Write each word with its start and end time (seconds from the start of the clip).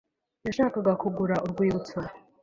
yashakaga 0.45 0.91
kugura 1.01 1.35
urwibutso. 1.45 1.97